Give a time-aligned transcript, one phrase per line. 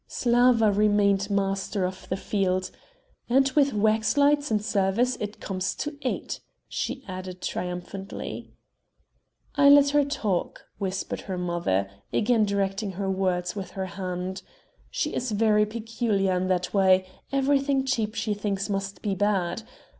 [0.09, 2.71] Slawa remained master of the field;
[3.29, 8.49] "and with wax lights and service it comes to eight," she added triumphantly.
[9.53, 14.41] "I let her talk," whispered her mother, again directing her words with her hand,
[14.89, 19.61] "she is very peculiar in that way; everything cheap she thinks must be bad.